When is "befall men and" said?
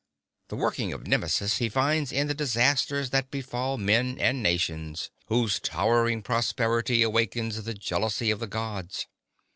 3.29-4.41